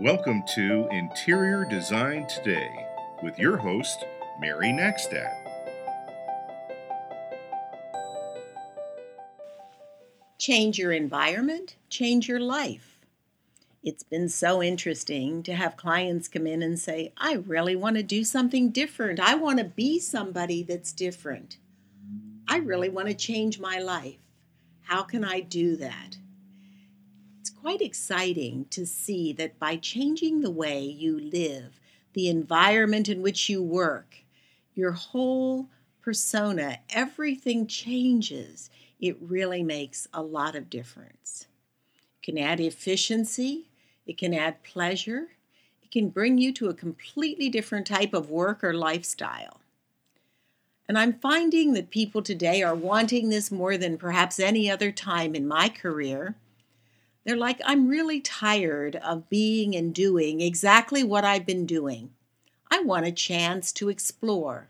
[0.00, 2.88] Welcome to Interior Design Today
[3.22, 4.04] with your host,
[4.40, 5.32] Mary Knackstedt.
[10.36, 12.98] Change your environment, change your life.
[13.84, 18.02] It's been so interesting to have clients come in and say, I really want to
[18.02, 19.20] do something different.
[19.20, 21.58] I want to be somebody that's different.
[22.48, 24.18] I really want to change my life.
[24.82, 26.16] How can I do that?
[27.64, 31.80] Quite exciting to see that by changing the way you live,
[32.12, 34.16] the environment in which you work,
[34.74, 35.70] your whole
[36.02, 38.68] persona, everything changes.
[39.00, 41.46] It really makes a lot of difference.
[42.20, 43.70] It can add efficiency,
[44.04, 45.28] it can add pleasure,
[45.82, 49.62] it can bring you to a completely different type of work or lifestyle.
[50.86, 55.34] And I'm finding that people today are wanting this more than perhaps any other time
[55.34, 56.36] in my career.
[57.24, 62.10] They're like, I'm really tired of being and doing exactly what I've been doing.
[62.70, 64.68] I want a chance to explore.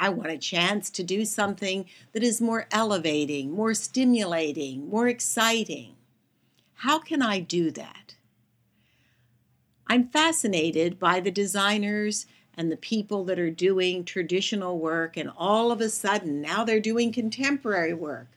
[0.00, 5.96] I want a chance to do something that is more elevating, more stimulating, more exciting.
[6.74, 8.14] How can I do that?
[9.88, 15.72] I'm fascinated by the designers and the people that are doing traditional work, and all
[15.72, 18.28] of a sudden now they're doing contemporary work.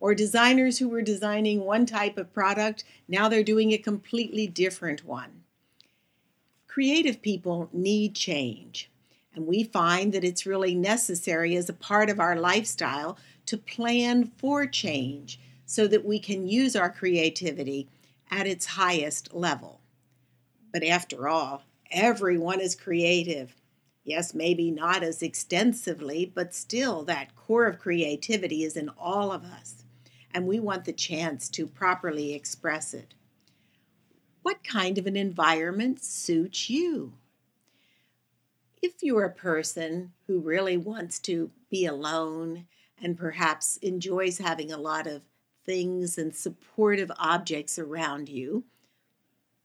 [0.00, 5.04] Or designers who were designing one type of product, now they're doing a completely different
[5.04, 5.44] one.
[6.66, 8.90] Creative people need change,
[9.34, 14.32] and we find that it's really necessary as a part of our lifestyle to plan
[14.38, 17.88] for change so that we can use our creativity
[18.30, 19.80] at its highest level.
[20.72, 23.54] But after all, everyone is creative
[24.04, 29.44] Yes, maybe not as extensively, but still that core of creativity is in all of
[29.44, 29.79] us,
[30.32, 33.14] and we want the chance to properly express it.
[34.42, 37.14] What kind of an environment suits you?
[38.82, 42.66] If you're a person who really wants to be alone
[43.02, 45.22] and perhaps enjoys having a lot of
[45.66, 48.64] things and supportive objects around you,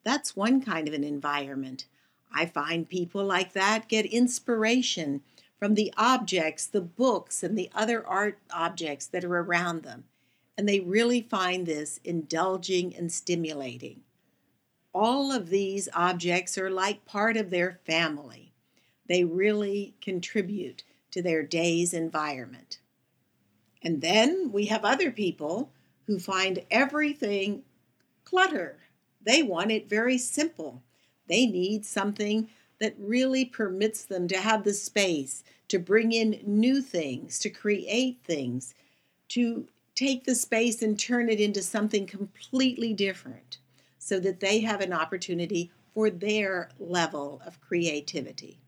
[0.04, 1.86] that's one kind of an environment.
[2.34, 5.22] I find people like that get inspiration
[5.58, 10.04] from the objects, the books, and the other art objects that are around them.
[10.58, 14.02] And they really find this indulging and stimulating.
[14.94, 18.54] All of these objects are like part of their family.
[19.08, 22.80] They really contribute to their day's environment.
[23.82, 25.72] And then we have other people
[26.08, 27.64] who find everything
[28.24, 28.78] clutter.
[29.22, 30.82] They want it very simple.
[31.28, 32.50] They need something
[32.80, 38.20] that really permits them to have the space to bring in new things, to create
[38.24, 38.76] things,
[39.30, 43.58] to take the space and turn it into something completely different
[43.98, 48.60] so that they have an opportunity for their level of creativity.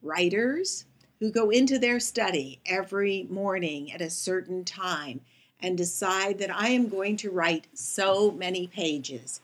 [0.00, 0.84] Writers
[1.18, 5.20] who go into their study every morning at a certain time
[5.60, 9.40] and decide that I am going to write so many pages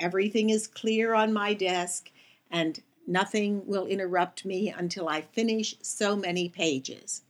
[0.00, 2.10] Everything is clear on my desk,
[2.50, 7.22] and nothing will interrupt me until I finish so many pages.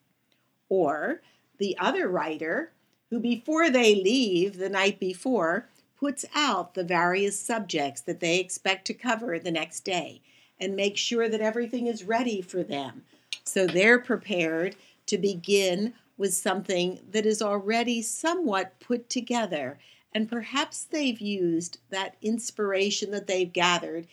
[0.69, 1.21] Or
[1.61, 2.73] the other writer,
[3.11, 8.87] who before they leave the night before, puts out the various subjects that they expect
[8.87, 10.23] to cover the next day
[10.59, 13.03] and makes sure that everything is ready for them.
[13.45, 14.75] So they're prepared
[15.07, 19.79] to begin with something that is already somewhat put together
[20.13, 24.07] and perhaps they've used that inspiration that they've gathered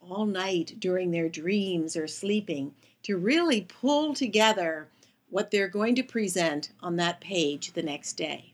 [0.00, 4.88] all night during their dreams or sleeping to really pull together
[5.30, 8.52] what they're going to present on that page the next day.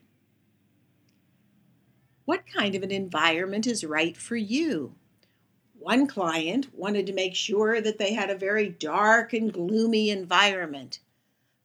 [2.26, 4.94] What kind of an environment is right for you?
[5.78, 10.98] One client wanted to make sure that they had a very dark and gloomy environment.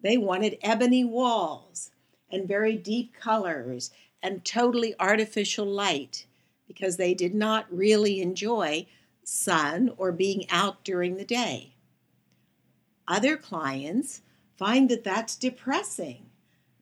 [0.02, 1.92] They wanted ebony walls
[2.30, 6.26] and very deep colors and totally artificial light
[6.68, 8.86] because they did not really enjoy
[9.24, 11.74] sun or being out during the day.
[13.08, 14.22] Other clients
[14.62, 16.24] find that that's depressing.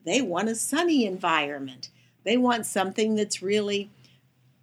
[0.03, 1.89] They want a sunny environment.
[2.25, 3.89] They want something that's really,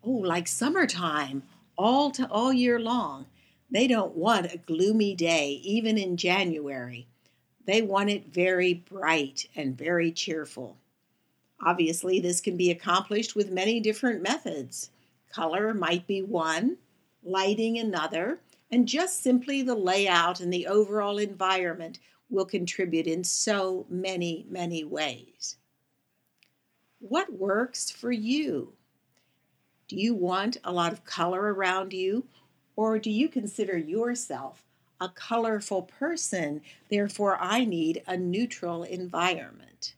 [0.05, 1.43] oh, like summertime,
[1.79, 3.25] all to all year long.
[3.71, 7.07] They don't want a gloomy day, even in January.
[7.65, 10.77] They want it very bright and very cheerful.
[11.65, 14.91] Obviously, this can be accomplished with many different methods.
[15.33, 16.77] Color might be one,
[17.25, 18.41] lighting another,
[18.71, 24.85] and just simply the layout and the overall environment will contribute in so many, many
[24.85, 25.57] ways.
[26.99, 28.73] What works for you?
[29.89, 32.27] Do you want a lot of color around you?
[32.75, 34.65] Or do you consider yourself
[35.01, 36.63] a colorful person?
[36.91, 39.95] Therefore, I need a neutral environment.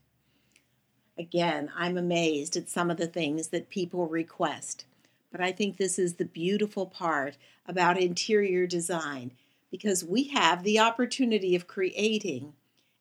[1.18, 4.84] Again, I'm amazed at some of the things that people request.
[5.32, 7.36] But I think this is the beautiful part
[7.66, 9.32] about interior design
[9.70, 12.54] because we have the opportunity of creating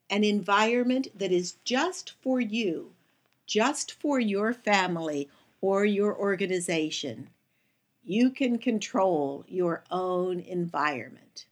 [0.10, 2.94] an environment that is just for you,
[3.46, 5.30] just for your family
[5.62, 7.30] or your organization.
[8.04, 11.46] You can control your own environment.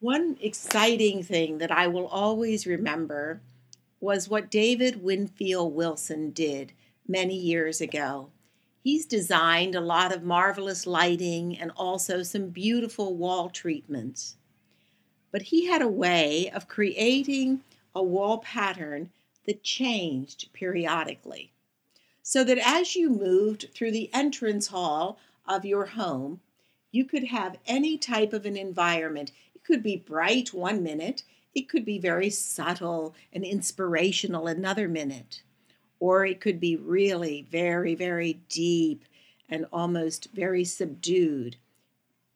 [0.00, 3.40] One exciting thing that I will always remember
[4.00, 6.72] was what David Winfield Wilson did
[7.08, 8.30] many years ago.
[8.84, 14.36] He's designed a lot of marvelous lighting and also some beautiful wall treatments.
[15.30, 17.62] But he had a way of creating
[17.94, 19.10] a wall pattern
[19.46, 21.50] that changed periodically.
[22.22, 26.42] So that as you moved through the entrance hall of your home,
[26.90, 29.32] you could have any type of an environment.
[29.54, 31.22] It could be bright one minute,
[31.54, 35.40] it could be very subtle and inspirational another minute
[36.04, 39.06] or it could be really very, very deep
[39.48, 41.56] and almost very subdued.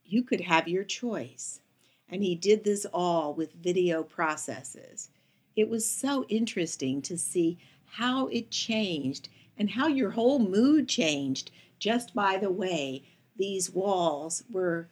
[0.07, 1.61] You could have your choice.
[2.09, 5.11] And he did this all with video processes.
[5.55, 9.29] It was so interesting to see how it changed
[9.59, 13.03] and how your whole mood changed just by the way
[13.37, 14.89] these walls were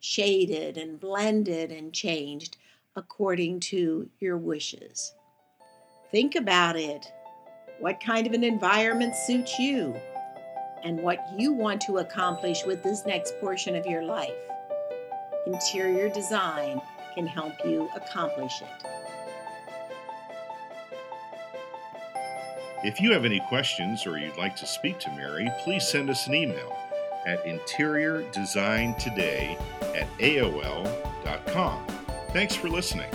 [0.00, 2.58] shaded and blended and changed
[2.94, 5.14] according to your wishes.
[6.10, 7.10] Think about it
[7.80, 9.94] what kind of an environment suits you,
[10.84, 14.34] and what you want to accomplish with this next portion of your life.
[15.46, 16.80] Interior design
[17.14, 18.68] can help you accomplish it.
[22.84, 26.28] If you have any questions or you'd like to speak to Mary, please send us
[26.28, 26.76] an email
[27.26, 29.60] at interiordesigntoday
[29.96, 31.86] at aol.com.
[32.32, 33.10] Thanks for listening.